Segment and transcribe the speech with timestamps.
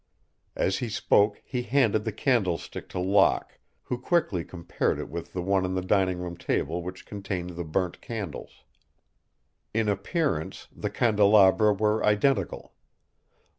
[0.55, 5.43] As he spoke he handed the candlestick to Locke, who quickly compared it with the
[5.43, 8.63] one on the dining room table which contained the burnt candles.
[9.75, 12.73] In appearance the candelabra were identical.